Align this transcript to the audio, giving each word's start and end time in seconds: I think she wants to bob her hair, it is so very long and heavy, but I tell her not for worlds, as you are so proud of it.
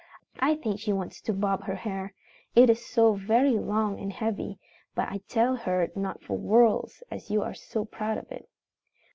I 0.39 0.55
think 0.55 0.79
she 0.79 0.91
wants 0.91 1.21
to 1.21 1.31
bob 1.31 1.65
her 1.65 1.75
hair, 1.75 2.15
it 2.55 2.71
is 2.71 2.83
so 2.83 3.13
very 3.13 3.59
long 3.59 3.99
and 3.99 4.11
heavy, 4.11 4.57
but 4.95 5.09
I 5.09 5.19
tell 5.27 5.55
her 5.55 5.91
not 5.95 6.23
for 6.23 6.35
worlds, 6.39 7.03
as 7.11 7.29
you 7.29 7.43
are 7.43 7.53
so 7.53 7.85
proud 7.85 8.17
of 8.17 8.31
it. 8.31 8.49